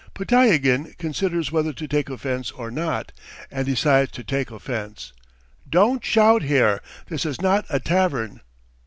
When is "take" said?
1.87-2.09, 4.23-4.49